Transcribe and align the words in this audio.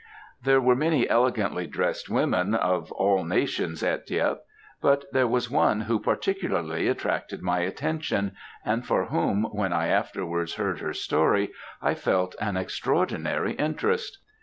There 0.41 0.59
were 0.59 0.75
many 0.75 1.07
elegantly 1.07 1.67
drest 1.67 2.09
women, 2.09 2.55
of 2.55 2.91
all 2.93 3.23
nations, 3.23 3.83
at 3.83 4.07
Dieppe, 4.07 4.39
but 4.81 5.05
there 5.11 5.27
was 5.27 5.51
one 5.51 5.81
who 5.81 5.99
particularly 5.99 6.87
attracted 6.87 7.43
my 7.43 7.59
attention, 7.59 8.31
and 8.65 8.83
for 8.83 9.05
whom, 9.05 9.43
when 9.51 9.71
I 9.71 9.89
afterwards 9.89 10.55
heard 10.55 10.79
her 10.79 10.93
story, 10.93 11.51
I 11.83 11.93
felt 11.93 12.35
an 12.41 12.57
extraordinary 12.57 13.53
interest. 13.53 14.17